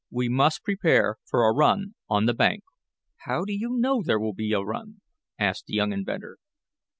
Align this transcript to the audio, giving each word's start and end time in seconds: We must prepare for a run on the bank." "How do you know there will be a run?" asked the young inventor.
We 0.09 0.29
must 0.29 0.63
prepare 0.63 1.17
for 1.25 1.47
a 1.47 1.53
run 1.53 1.93
on 2.09 2.25
the 2.25 2.33
bank." 2.33 2.63
"How 3.27 3.45
do 3.45 3.53
you 3.53 3.77
know 3.77 4.01
there 4.01 4.17
will 4.19 4.33
be 4.33 4.51
a 4.51 4.59
run?" 4.61 5.01
asked 5.37 5.67
the 5.67 5.75
young 5.75 5.93
inventor. 5.93 6.39